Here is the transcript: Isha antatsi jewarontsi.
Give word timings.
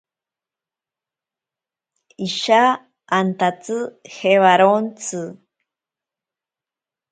Isha 2.27 2.61
antatsi 3.17 3.77
jewarontsi. 4.15 5.21